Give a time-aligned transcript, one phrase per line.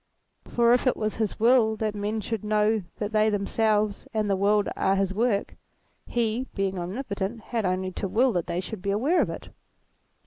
[0.45, 4.35] For if it was his will that men should know that they themselves and the
[4.35, 5.55] world are his work,
[6.07, 9.49] he, being omnipotent, had only to will that they should be aware of it.